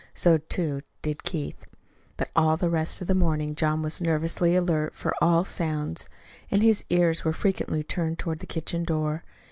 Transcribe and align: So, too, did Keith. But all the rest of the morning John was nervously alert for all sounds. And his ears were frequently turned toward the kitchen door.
So, 0.15 0.39
too, 0.39 0.81
did 1.03 1.21
Keith. 1.23 1.63
But 2.17 2.31
all 2.35 2.57
the 2.57 2.71
rest 2.71 3.01
of 3.01 3.07
the 3.07 3.13
morning 3.13 3.53
John 3.53 3.83
was 3.83 4.01
nervously 4.01 4.55
alert 4.55 4.95
for 4.95 5.13
all 5.21 5.45
sounds. 5.45 6.09
And 6.49 6.63
his 6.63 6.83
ears 6.89 7.23
were 7.23 7.33
frequently 7.33 7.83
turned 7.83 8.17
toward 8.17 8.39
the 8.39 8.47
kitchen 8.47 8.83
door. 8.83 9.23